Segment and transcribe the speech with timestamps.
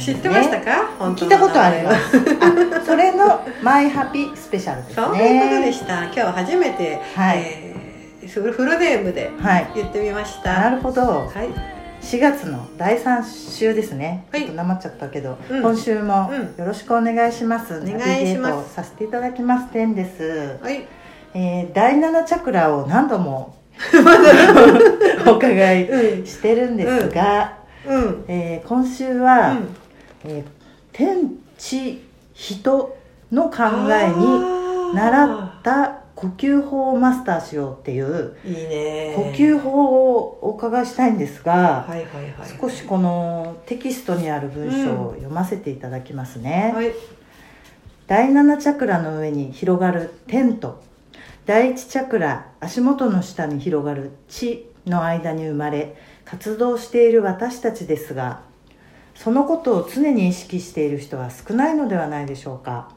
[0.00, 2.16] 知ってましたか、本当の聞いたことあります。
[2.16, 5.06] あそれのマイハピスペシャルですね。
[5.06, 6.04] そういうことでした。
[6.04, 7.38] 今日は初めて、はい。
[7.40, 7.70] えー
[8.30, 9.70] フルネームではい。
[9.74, 10.52] 言ってみました。
[10.60, 11.02] なるほど。
[11.02, 11.48] はい。
[12.00, 13.24] 4月の第3
[13.58, 14.42] 週ですね、はい。
[14.42, 15.62] ちょっとなまっちゃったけど、うん。
[15.62, 16.40] 今週もうん。
[16.56, 18.74] よろしくお願いします、お願いします。
[18.74, 19.72] させていただきます。
[19.72, 20.86] 天です、はい。
[21.34, 23.56] えー第7チャクラを何度も
[25.26, 26.26] お伺いうん。
[26.26, 27.54] してるんですが、
[27.86, 28.24] うん。
[28.28, 29.68] えー今週うは、ん
[30.24, 30.60] えー
[30.92, 32.02] 天地
[32.34, 32.96] 人
[33.30, 33.58] の考
[33.92, 39.14] えに習った呼吸法をマスターしようっていういいね。
[39.16, 46.92] 呼吸法をお伺いしたいんですが、はいはいはい少しこのテキストにある文章を読ませていただきますね、はい。
[48.06, 50.82] 第7チャクラの上に広がる天と
[51.46, 58.49] 第1チャクラ足元の下に広がる地の間に生まれ活動している私たちですが
[59.22, 62.90] そのことを常に意識している人は少ないのではないでしょうか。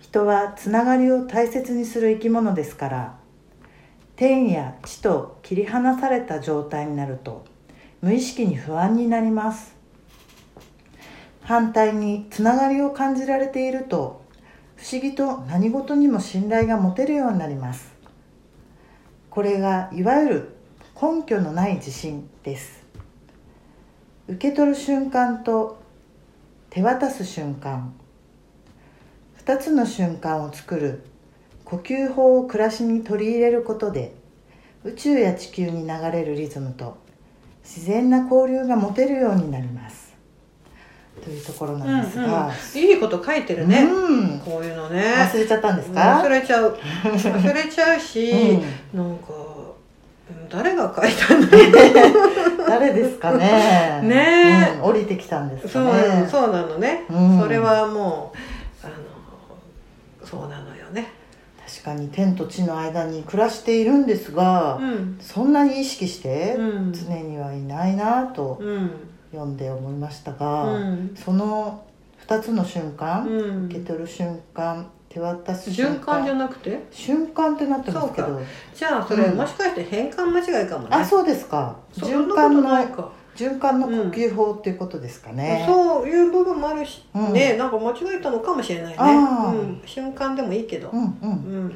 [0.00, 3.18] 人はつながりを大切にする生き物ですから
[4.16, 7.44] 天や地と切り離された状態になると
[8.02, 9.76] 無意識に不安になります。
[11.42, 14.24] 反対につながりを感じられていると
[14.74, 17.92] 不思議と何事にも信頼が持てるようになります。
[19.30, 20.56] これがいわゆる
[21.00, 22.79] 根拠のない自信です。
[24.30, 25.80] 受け取る瞬間と
[26.70, 27.92] 手渡す瞬間。
[29.44, 31.02] 2つの瞬間を作る
[31.64, 34.12] 呼吸法を暮らしに取り入れることで
[34.84, 36.96] 宇宙や地球に流れるリズムと
[37.64, 40.14] 自然な交流が持てるようになります。
[41.24, 44.38] というところなんですが、うんうん、いいこと書いてるね、うん。
[44.38, 45.02] こういうのね。
[45.18, 46.22] 忘れちゃったんですか？
[46.22, 46.78] 忘れちゃう。
[47.04, 48.30] 忘れちゃうし、
[48.92, 49.32] うなんか
[50.30, 54.00] うん誰が書いたんだろ 誰ですかね。
[54.04, 54.78] ねえ。
[54.78, 56.26] うん降りてきたんですかね。
[56.30, 57.40] そうなのね、うん。
[57.40, 58.32] それはも
[58.82, 58.94] うあの
[60.26, 61.12] そうなのよね。
[61.68, 65.18] 確かに天と地の間に暮らしているんですが、うん。
[65.20, 66.92] そんなに意識してうん。
[66.92, 68.90] 常にはいないなとうん
[69.32, 71.10] 読んで思いましたうが、ん。
[71.14, 71.82] その
[72.26, 73.64] 2つの瞬間、うん。
[73.66, 76.86] 受け取る瞬間手渡す瞬循環じゃ間なくて？
[76.92, 78.40] 瞬間ってなってますけど。
[78.72, 79.36] じゃあそれ、うん。
[79.36, 80.96] もしかして変換間違いかもね。
[80.96, 81.76] あそうですか。
[81.92, 83.10] 循環のないか。
[83.34, 87.32] 循環の呼吸法っていうことですかね、そういう部分もあるし、うん。
[87.32, 91.30] ねなんか間違えたのかもしれないね、うん、瞬間でもいいけど、うんうん。
[91.30, 91.34] う
[91.66, 91.74] ん。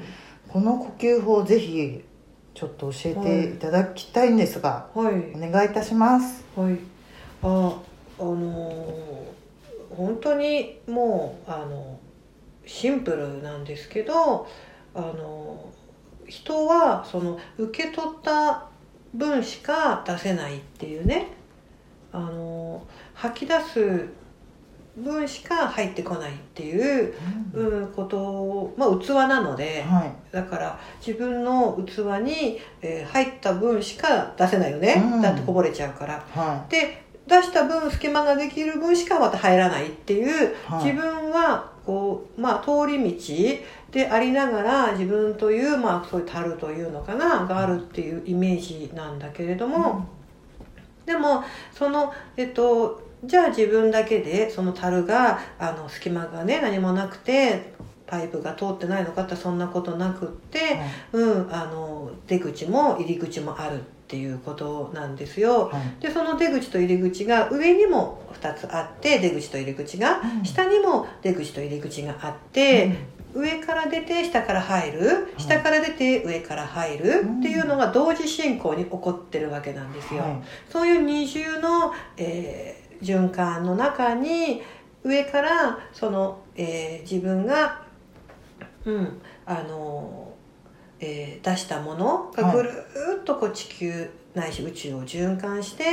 [0.49, 2.05] この呼吸法ぜひ
[2.55, 5.35] ちょっと教えていただきたいんですが、はい。
[5.35, 6.45] お願いいたします。
[6.55, 6.79] はい。
[7.43, 7.47] あ
[8.21, 9.35] あのー
[9.97, 11.99] 本当にもうあの
[12.67, 14.47] シンプルなんですけど
[14.95, 15.65] あの
[16.27, 18.67] 人はその受け取った
[19.15, 21.29] 分しか出せないっていうね。
[22.13, 24.09] あの吐き出す
[24.97, 27.13] 分しか入ってこないっていう、
[27.53, 30.13] うん、ことを、まあ、器なので、はい。
[30.31, 35.21] だから自分の器に、えー入った分しか出せないよね、うん。
[35.21, 36.25] だってこぼれちゃうから。
[36.33, 40.85] はで出した分隙間ができる分しかまた入らないっていう、はい。
[40.85, 50.07] 自分はこうまあ通り道でありながら自分というまあそういう樽というのかながあるっていうイメージなんだけれどいも、
[51.07, 57.75] でもそのえっとじゃあ自分だけでその樽があの隙間がね何もなくて
[58.07, 60.79] パイプが通ってないのかってそんなことなくって、はい。
[61.13, 63.81] うん、あの出口も入り口もある。
[63.81, 65.69] っていうことなんですよ。
[65.69, 66.03] はい。
[66.03, 70.45] でその出口と入り口が上にも2つあって出口と入り口が、うん。
[70.45, 72.97] 下にも出口と入り口があって、
[73.35, 80.23] 上から出て下から入る下から出て上から入るっていうのが同時進行に起こってるわけなんですよ。
[80.23, 80.43] はい。
[80.71, 84.63] そういう二重の、えー循環の中に
[85.03, 87.83] 上からその、えー自分が、
[88.85, 90.34] うんあの
[91.05, 95.85] えー出したものがぐるーっとこう地球ないし宇宙を循環して、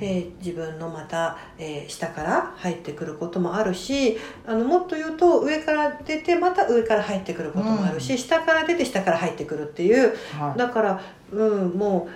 [0.00, 8.18] えー自分のまた、えー下から入ってくることもあるしあのもっと言うと上から出てまた上から入ってくることもあるし、うん。
[8.18, 10.58] 下から出て下から入ってくるっていうはい。
[10.58, 11.02] だから、
[11.32, 12.08] うん、も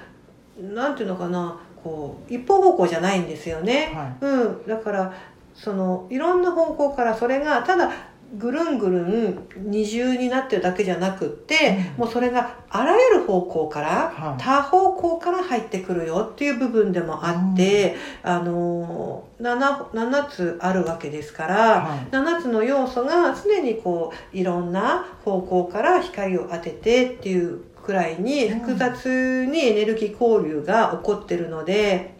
[0.60, 3.92] うなんていうのかなこう一方方向じゃないんですよね。
[3.94, 5.12] はうん、だから
[5.54, 7.90] そのいろんな方向からそれがただ
[8.36, 14.42] ぐるんぐるん二重になってるだけじゃなくって、もうそれがあらゆる方向から、はい。
[14.42, 21.98] 多方向から入ってくるよっていう部分でもあって、あの 7, 7つあるわけですから、はい。
[22.10, 32.13] 7つの要素が常にこういろんな方向から光を当ててっていうくらいにうん複雑にエネルギー交流が起こってるので。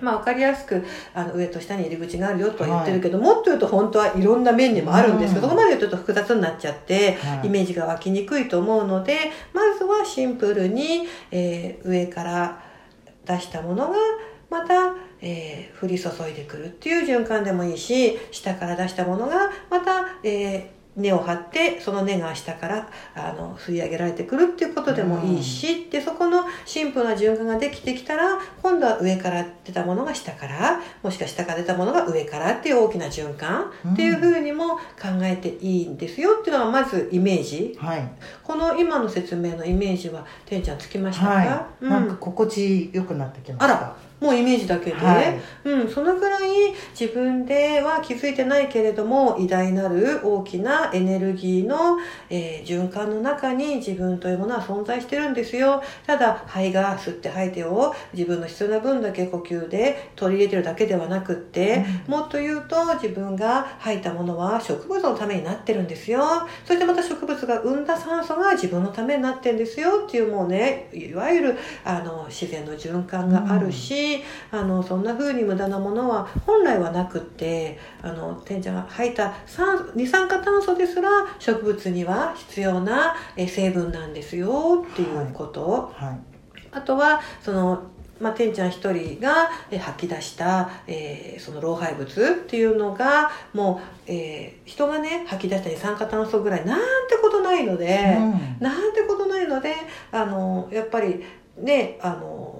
[0.00, 0.84] まあ、分かりやすく
[1.14, 5.50] あの上と下に入り口があるよとは言ってるけど、もっと言うと本当はいろんな面にもあるんですけど、うん。
[5.50, 7.46] そこまで言うと複雑になっちゃって、はい。
[7.46, 9.16] イメージが湧きにくいと思うので
[9.52, 12.62] まずはシンプルに、えー上から
[13.26, 13.96] 出したものが
[14.50, 34.82] また、えー降り注いでくるっていう循環でもいいし下から出したものがまた、えー根を張ってその根が下からあの吸い上げられてくるっていうことでもいいし、でそこのシンプルな循環ができてきたら今度は上から出たものが下からもしくは下から出たものが上からっていう大きな循環っていうふうにも考
[35.22, 37.76] えていいんですよっていうのがまずイメージ。
[37.78, 38.10] はい。
[38.42, 43.64] この今の説明のイメージはてんちゃんつきましたか、はい、うん、なんか心地よくなってきました。
[43.64, 45.40] あらもうイメージだけで、はい。
[45.64, 51.98] うん、そのぐらい自分では気づいてないけれども偉大なる大きなエネルギーの、
[52.30, 55.82] えー循環の中に自分というものは存在してるんですよ。
[56.06, 66.22] ただ肺が吸って吐いてを自分の必要な分だけ呼吸で取り入れてるだけではなくって、もっと言うと自分が吐いたものは植物のためになってるんですよ。
[66.64, 74.07] そしてまた植物が生んだ酸素が自分のためになってるんですよっていうもうねいわゆるあの自然の循環があるし、
[74.50, 81.08] あのそんな風に無駄なものは本来はなくってあのてんちゃんが吐いた酸二酸化炭素ですら
[81.38, 86.18] 植物には必要なえ成分なんですよっていうこと、はい。
[86.70, 87.82] あとはその
[88.20, 98.56] まあ、てんちゃん一人がえ吐き出した、えーその老廃物っていうのがもう、えー人がね吐き出した二酸化炭素ぐらいなんてことないので、うん。
[98.60, 99.74] なんてことないので
[100.10, 101.24] あのやっぱり
[101.58, 102.57] ねあの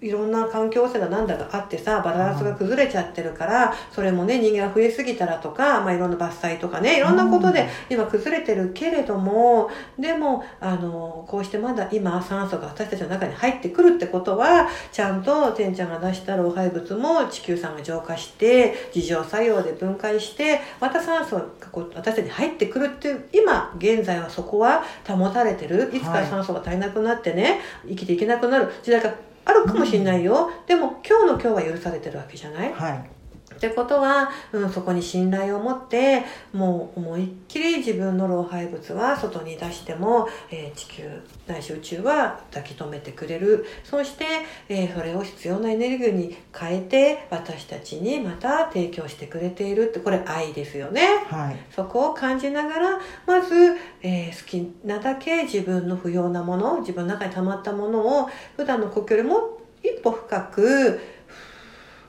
[0.00, 25.90] いろんな環境汚染だなんだがあってさバランスが崩れちゃってるから、それもね人間が増えすぎたらとか、まあ、いろんな伐採とかねいろんなことで今崩れてるけれどもでもあのこうしてまだ今酸素が私たちの中に入ってくるってことはちゃんとてんちゃんが出した老廃物も地球酸が浄化して自浄作用で分解してまた酸素がこう私たちに入ってくるっていう今現在はそこは保たれてる。
[25.92, 28.72] いつか酸素が足りなくなってね、生きていけなくなる。
[28.82, 29.14] 時代が
[29.46, 32.72] あるかもしれないよ、でも今日の今日は許されてるわけじゃない？
[32.72, 33.15] はい。
[33.56, 36.22] ってことは、うん、そこに信頼を持って
[36.52, 43.64] もう思いっきり自分の老廃物は外に出しても、えー地球ないし宇宙は抱き留めてくれる。
[43.82, 44.24] そして、
[44.68, 49.90] えーそれを必要なエネルギーに変えて私たちにまた提供してくれている。
[49.90, 51.24] ってこれ愛ですよね。
[51.28, 51.56] はい。
[51.70, 53.54] そこを感じながらまず、
[54.02, 61.00] えー好きなだけ自分の不要なもの自分の中に溜まったものを普段の呼吸よりも一歩深く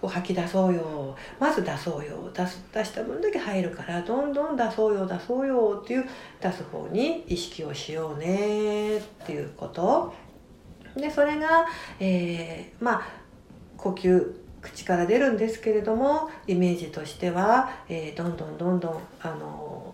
[0.07, 1.15] こう吐き出そうよ。
[1.37, 2.31] まず出そうよ。
[2.33, 6.05] 出す出した分だけ入るからどんどん出そうよ出そうよっていう
[6.41, 8.97] 出す方に意識をしようね。
[8.97, 10.13] っていうこと。
[10.95, 11.65] でそれが、
[11.99, 13.07] えーまあ
[13.75, 19.93] 呼吸口から出るんですけれどもイメージとしては、えーどんどんどんどんあの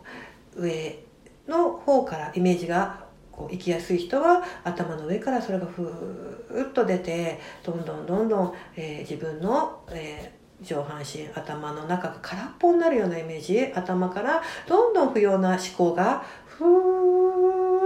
[0.56, 1.04] 上
[1.48, 3.04] の方からイメージが
[3.35, 16.24] こう行きやすい人は頭の上からそれがふーっと出てどんどんどんどん、えー自分の、えー上半身頭の中が空っぽになるようなイメージ頭からどんどん不要な思考が
[16.57, 16.63] ふ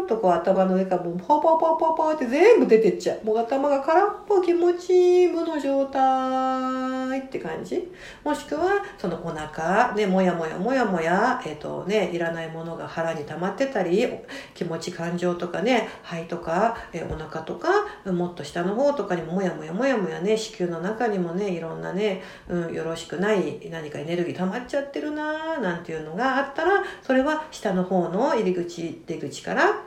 [0.01, 3.25] ーっとこう頭の上からもうポポポポポって全部出てっちゃう。
[3.25, 7.91] もう頭が空っぽ気持ちいい無の状態って感じ。
[8.23, 14.05] もしくはそのお腹ねもやもやもやもやえっ、とねいらないものが腹に溜まってたり
[14.53, 17.69] 気持ち感情とかね肺とか、えーお腹とか
[18.11, 29.81] もっと下の方とかにももやもやもやもやね子宮の中にもねいろんなね、うん、よろしくない何かエネルギー溜まっちゃってるなーなんていうのがあったらそれは下の方の入り口出口から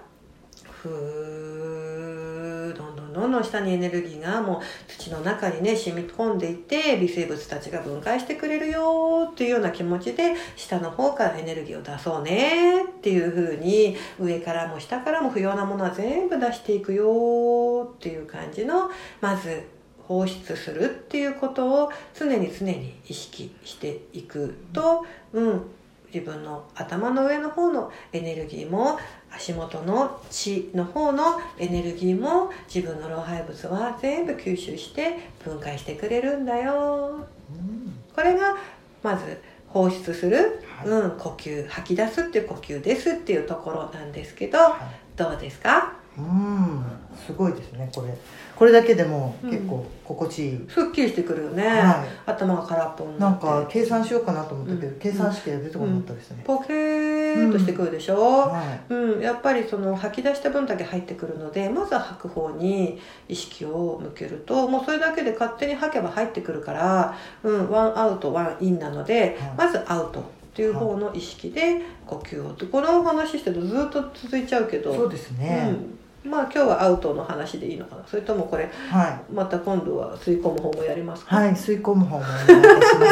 [0.71, 19.67] ふーどんどんどんどん下にエネルギーがもう土の中にね染み込んでいて微生物たちが分解してくれるよっていうような気持ちで下の方からエネルギーを出そうねっていう風に上からも下からも不要なものは全部出していくよっていう感じのまず
[20.07, 25.63] 放出するっていうことを常に常に意識していくと、うん、
[26.13, 28.99] 自分の頭の上の方のエネルギーも
[29.33, 37.27] 足元の血の方のエネルギーも自分の老廃物は全部吸収して分解してくれるんだよ。
[38.15, 38.57] これが
[39.03, 40.89] まず放出する、はい。
[40.89, 45.93] うん、呼吸吐き出すっていう呼吸ですっていうところなんですけどはどうですか？
[46.19, 46.85] いうん。
[47.25, 48.13] すごいですねこれ
[48.61, 49.51] これだけでもうん。
[49.51, 53.47] 結構心地いい、すっきりしてくるよね、は頭が空っぽにい、ななって。
[53.47, 54.99] んか計算しようかなと思ったけど、うん。
[54.99, 58.93] 計算式が出てこなかったですね、ポケーっとしてくるでしょ、はい。
[58.93, 69.69] うん、やっぱりその吐き出した分だけ入ってくるのでまずは吐く方に意識を向けるともうそれだけで勝手に吐けば入ってくるから、うん、ワンアウトワンインなので、はい。
[69.69, 72.53] まずアウトっていう方の意識で呼吸を。
[72.53, 74.95] とこのお話してるとずっと続いちゃうけど。
[74.95, 78.03] そうですね、うん、まあ今日はアウトの話でいいのかな？
[78.07, 79.33] それともこれはい。
[79.33, 83.07] また今度は吸い込む方もやりますか、はい吸い込む方もお願いしま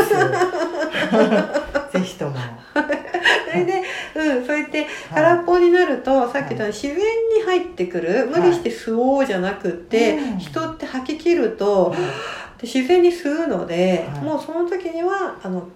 [1.91, 1.93] す。
[1.99, 2.37] ぜひとも。
[3.51, 3.83] それで、
[4.15, 4.89] うん、そうやってはい。
[5.15, 7.03] 空っぽになると、さっき言ったように自然に
[7.47, 10.39] 入ってくる無理して吸おうじゃなくって、うん。
[10.39, 11.95] 人って吐き切ると
[12.59, 14.23] で自然に吸うので、はい。
[14.23, 15.67] もうその時にはあの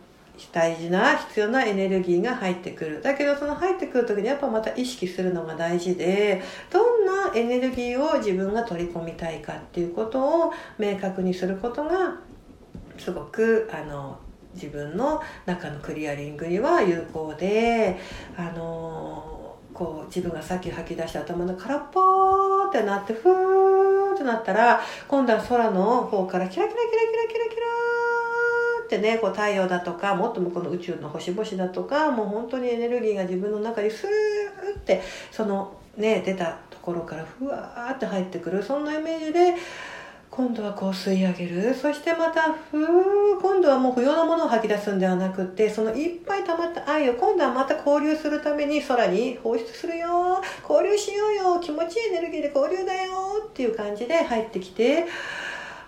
[0.52, 3.02] 大事な必要なエネルギーが入ってくる。
[3.02, 12.16] だけどその入ってくる時にやっぱまた意識するのが大事でどんなエネルギーを自分が取り込みたいかっていうことを明確にすることが
[12.98, 14.18] すごくあの
[14.54, 17.98] 自分の中のクリアリングには有効で
[18.36, 22.00] あのこう自分がさっき吐き出した頭の空っぽ
[22.68, 27.91] ってなってふーってなったら今度は空の方からキラキラキラキラキラキラー
[28.92, 39.54] ってねこう太陽だとかもっと向こうの宇宙の星々だとかもう本当にエネルギーが自分の中にスーってそのね出たところからふわーって入ってくるそんなイメージで
[40.30, 41.74] 今度はこう吸い上げる。
[41.74, 53.12] そしてまたふー今度はもう不要なものを吐き出すんではなくってそのいっぱい溜まった愛を今度はまた交流するために空に放出するよ交流しようよ気持ちいいエネルギーで交流だよ
[53.46, 55.06] っていう感じで入ってきて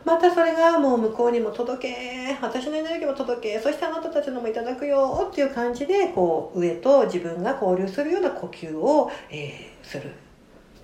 [0.05, 10.11] またそれがもう向こうにも届け私のエネルギーも届けそしてあなたたちのもいただくよっていう感じでこう上と自分が交流するような呼吸を、えーする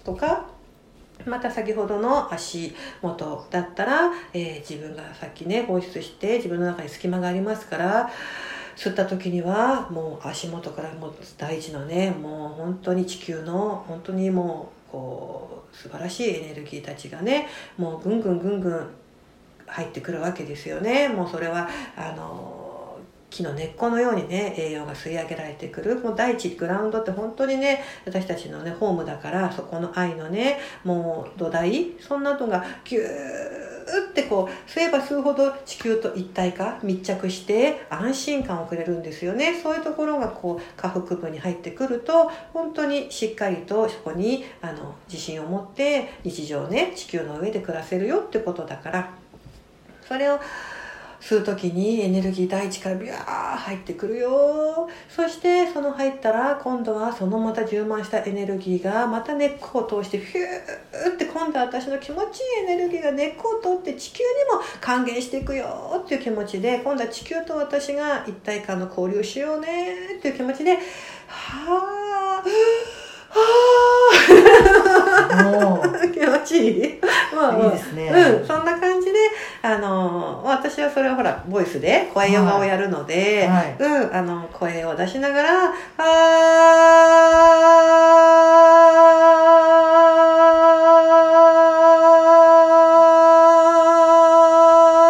[0.05, 0.47] とか
[1.25, 8.11] また先ほどの足元だったら、えー自分がさっきね放出して自分の中に隙間がありますから
[8.77, 17.47] 吸った時にはもう足元からもう大事なねもう本当に地球の本当にもうこう素晴らしいエネルギーたちがね
[17.77, 18.89] もうぐんぐんぐんぐん
[19.71, 21.09] 入ってくるわけですよね。
[21.09, 22.59] もうそれはあの
[23.31, 25.97] 木の根っこのようにね栄養が吸い上げられてくる。
[26.01, 39.61] もう大地グラウンドって本当にね私たちのねホームだからそこの愛のねもう土台そんなのがギューってこう吸えば吸うほど地球と一体化密着して安心感をくれるんですよね。
[39.63, 49.20] そういうところがこう下腹部に入ってくると本当にしっかりとそこにあの自信を持って日常ね地球の上で暮らせるよってことだから。
[50.11, 50.41] それを
[51.21, 54.89] 吸う時にエネルギー大地からビャー入ってくるよ。
[55.09, 66.03] そしてその入ったら今度はそのまた充満したエネルギーがまた根っこを通してフューって今度は私の気持ちいいエネルギーが根っこを通って地球にも還元していくよ。
[66.05, 70.17] っていう気持ちで今度は地球と私が一体感の交流しようね。
[70.19, 70.75] っていう気持ちで
[71.29, 72.45] はあは
[75.45, 75.87] もう。
[75.87, 77.01] あ 気持ちいい？
[77.35, 77.67] まあまあ。
[77.67, 78.09] いいですね。
[78.09, 78.80] うん、そんな
[79.63, 83.77] あの私はそれをほらボイスで声ヨガをやるので、はい。
[83.79, 85.51] うん、あの声を出しながら
[85.99, 86.03] 「あ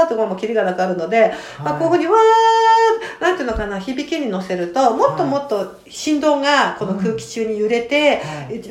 [0.04, 2.49] ー」とかもキリがなくあるので、まあ、こういうふうにわー
[3.40, 8.58] ていうのかな響きに乗せるともっともっと振動がこの空気中に揺れて、はい。
[8.58, 8.70] 宇宙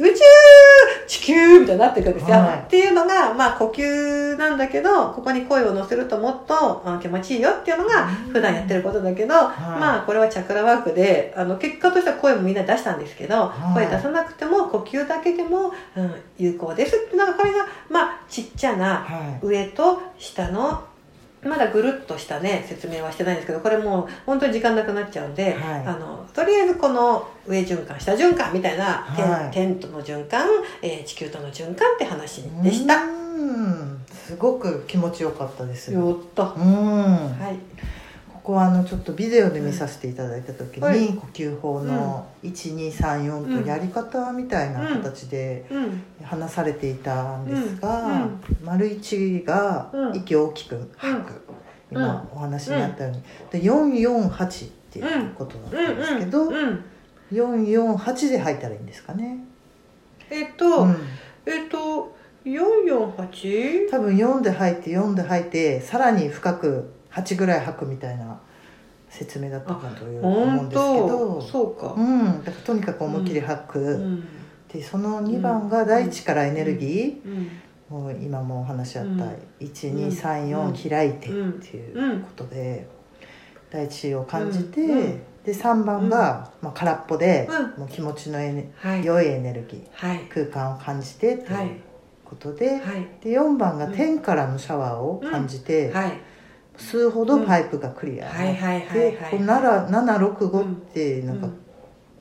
[1.08, 2.60] 地球みたいになっていくんですよ、はい。
[2.60, 13.88] っていうのがまあ呼吸なんだけどここに声を乗せるともっとあ気持ちいいよっていうのが普段やってることだけど、まあこれはチャクラワークであの結果としては声もみんな出したんですけど、はい。
[13.88, 19.46] 声出さなくても呼吸だけでも、うん、有効ですっていうのがこれがまあちっちゃなはい。
[19.46, 20.89] 上と下の
[21.44, 25.86] まだぐるっとしたね説明はしてないんですけどこれもう本当に時間なくなっちゃうんで、はい。
[25.86, 29.52] あのとりあえずこの上循環下循環みたいな、テンはい。
[29.52, 30.48] テントの循環、
[30.82, 33.04] えー地球との循環って話でした。
[33.04, 34.02] うん。
[34.12, 35.94] すごく気持ちよかったです。
[35.94, 37.04] よっと、うん。
[37.04, 37.58] はい、
[38.40, 41.08] ここはあのちょっとビデオで見させていただいた時に、はい。
[41.10, 48.42] 呼吸法の1234とやり方みたいな形でうん、話されていたんですが、うん。
[48.64, 51.46] 丸一がうん息を大きく吐く、
[51.92, 51.98] うん。
[51.98, 56.56] 今お話にあったように、で448っていうことだったんですけど、うん。
[56.56, 56.84] うん。
[57.32, 59.38] 448で吐いたらいいんですかね、
[60.30, 60.98] えっと、うん。
[61.46, 62.16] えっと
[62.46, 63.90] 448?
[63.92, 68.40] 多分4で吐いて4で吐いてさらに深く8ぐらい吐くみたいな
[69.10, 71.08] 説明だったかという思うん本ですけ当？
[71.08, 71.96] どそうか。
[71.98, 74.28] うん、だからとにかく思いっきり吐く、うん。
[74.72, 77.34] でその2番が大地からエネルギうん。
[77.34, 77.50] ー、
[77.90, 79.38] もう今もお話しあった、うん。
[79.60, 82.88] 1234開いてっていうことで、
[83.72, 85.22] 大地を感じて、うん。
[85.44, 87.80] で3番が、まあ、空っぽで、うん。
[87.80, 89.04] もう気持ちのエネはい。
[89.04, 90.20] 良いエネルギーはい。
[90.30, 91.68] 空間を感じてってはい。
[91.68, 91.76] いう
[92.24, 93.08] ことで,、はい。
[93.22, 96.12] で4番が天からのシャワーを感じて、はい
[96.80, 99.00] 吸うほどパイプがクリアになって、はいはいはいはい。
[99.12, 101.54] でこう7 765ってなんかうん。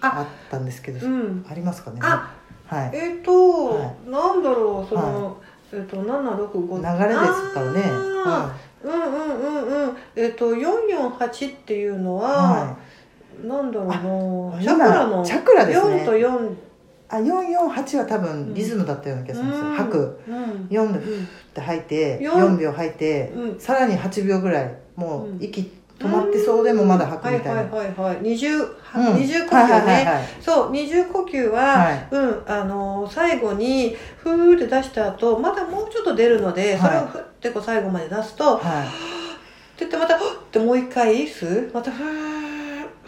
[0.01, 0.23] あ。
[0.23, 1.47] ったんですけど、うん。
[1.49, 1.99] ありますかね？
[2.03, 2.35] あ。
[2.67, 2.91] はい。
[2.93, 5.41] えっ、と、はなんだろうその、
[5.73, 7.81] えっ、と765流れですからね
[8.85, 9.03] うんうん
[9.41, 9.97] うんうん。
[10.17, 12.77] えっ、と448っていうのは、は
[13.43, 15.15] なんだろうあなチャクラの？
[15.17, 15.97] 今チャクラですね。
[16.03, 16.57] 4と4い、
[17.11, 20.21] あ448は多分リズムだったような気がするんですよ、吐く。
[20.29, 20.35] うん。
[20.71, 20.93] 4でうん。
[20.93, 22.33] ふって吐いて四。
[22.33, 23.61] 4秒吐いて、うん。
[23.61, 25.37] さらに8秒ぐらいもうん。
[25.39, 28.19] う息止まってそうでもまだ吐くみたいな、はいはいはいはい。
[28.23, 32.09] 二重、呼吸ね、そう二重呼吸は、はい。
[32.11, 36.79] うんあのー最後にフーって出した後まだもうちょっと出るので、はい。
[36.79, 38.89] それをフってこう最後まで出すと、ってはい
[39.79, 42.38] 言ってまたフッってもう一回吸うまたフー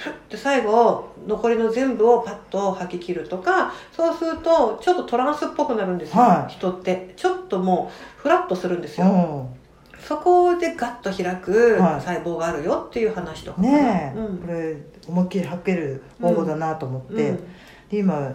[0.01, 6.53] フッって最後残りの全部をパッと吐き切るとかそうするとちょっとトランスっぽくなるんですよ、はい。
[6.53, 7.13] 人って。
[7.17, 10.01] ちょっともうフラッとするんですよ、うん。
[10.03, 12.01] そこでガッと開くはい。
[12.01, 14.39] 細胞があるよっていう話とかねえ、うん。
[14.39, 14.77] これ
[15.07, 17.37] 思いっきり吐ける方法だなと思って、うん。
[17.91, 18.33] で今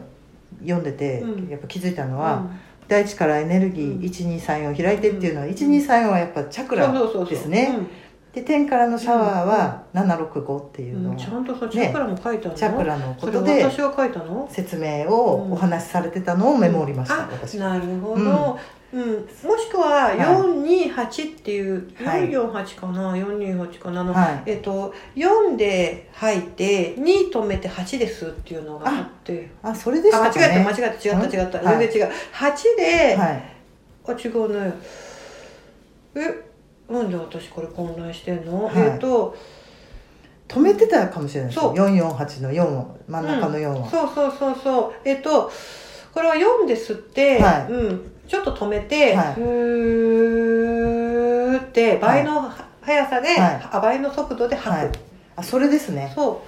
[0.60, 1.50] 読んでて、うん。
[1.50, 2.50] やっぱ気づいたのは、うん。
[2.88, 4.01] 大地からエネルギうん。
[4.01, 7.51] ー1234開いてっていうのは、1234はやっぱチャクラそうそうそうそう
[8.36, 14.46] で天からのシャワーは765っていうのを、うんちゃんとさチャクラも書いてあるの、チャクラのことで私が書いたの？
[14.51, 17.58] 説明をお話しされてたのをメモりました、あ私。
[17.58, 18.60] なるほど、
[18.92, 19.13] うん。
[19.13, 22.30] もしくは428っていう、はい。
[22.30, 24.01] 448かな？428かな？
[24.01, 24.44] あの、はい。
[24.48, 29.50] えっと4で吐いて2止めて8ですっていうのがあって。
[29.63, 30.30] あそれでしたね。
[30.30, 31.88] 間違えた間違えた違った違った、はい。
[31.88, 32.13] 全然違う。
[32.34, 33.44] 8で、はい。
[34.08, 34.74] あ違うね。
[36.16, 36.54] え？
[36.89, 38.77] なんで私これ混乱してんの、はい。
[38.77, 39.35] えっと
[40.48, 41.74] 止めてたかもしれないですそう。
[41.74, 44.93] 448の4は真ん中の4は、そうそうそうそう。
[45.03, 45.51] えっと
[46.13, 47.71] これは4で吸って、はい。
[47.71, 49.33] うん、ちょっと止めて、はい。
[49.33, 53.69] ふーって倍のは速さで、はい。
[53.71, 54.91] あ倍の速度で吐く、はい。
[55.37, 56.11] あそれですね。
[56.15, 56.43] そ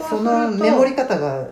[0.00, 0.02] う。
[0.02, 1.46] そのメモり方が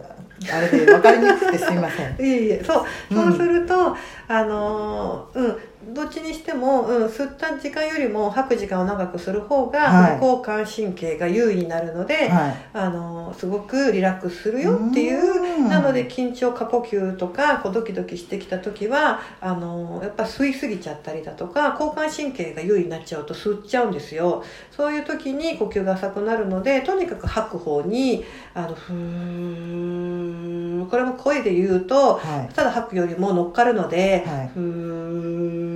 [0.53, 2.13] あれで分かりにくくてすいません。
[2.19, 2.65] いえいえ。
[2.65, 2.85] そう。
[3.11, 3.31] うん。
[3.31, 3.97] そうすると、
[4.29, 10.17] あのーうんどっちにしても、うん、吸った時間よりも吐く時間を長くする方が、はい。
[10.17, 12.55] 副交感神経が優位になるので、はい。
[12.73, 15.69] あのーすごくリラックスするよっていううん。
[15.69, 24.45] なので緊張過呼吸とかこうドキドキしてきた時はあのやっぱ吸いすぎちゃったりだとか交感神経が優位になっちゃうと吸っちゃうんですよ。
[24.71, 35.72] そういう時に呼吸が浅くなるのでとにかく吐く方にあのふーこれも声で言うとはただ吐くよりも乗っかるのでふー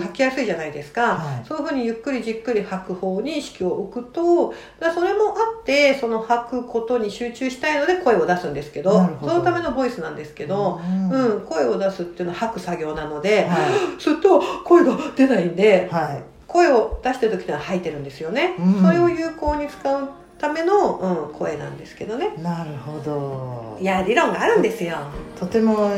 [0.00, 1.46] 吐きやすいじゃないですか、はい。
[1.46, 4.54] そういうふうにゆっくりじっくり吐く方に意識を置くと
[4.94, 11.10] それもあってその吐くことに集中したいので声を出すんですけどそのためのボイスなんですけど、うん。
[11.10, 13.56] うん声を出すっていうのは吐く作業なので、は
[13.98, 16.22] すると声が出ないんでいはい。
[16.46, 18.82] 声を出してる時ってのは吐いてるんですよね、うん。
[18.82, 22.30] それを有効に使うための、うん、声なんですけどね。
[22.38, 23.76] なるほど。
[23.80, 24.96] いや理論があるんですよ、
[25.38, 25.90] とても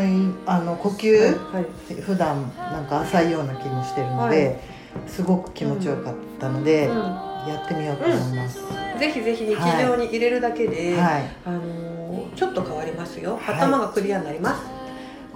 [0.47, 1.95] あの呼吸、はい。
[2.01, 4.59] 普段なんか浅いような気もしてるので、
[4.95, 8.61] はすごく気持ちよかったので、うやってみようと思います、
[8.97, 11.37] ん、ぜひぜひ日常に入れるだけで、はい。
[11.45, 11.91] あのー
[12.37, 13.39] ちょっと変わりますよ。
[13.43, 14.63] はい頭がクリアになります。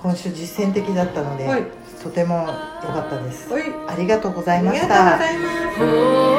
[0.00, 1.62] 今週実践的だったので、はい。
[2.02, 3.52] とても良かったです。
[3.52, 3.64] はい。
[3.88, 6.33] ありがとうございましありがとうごたざいます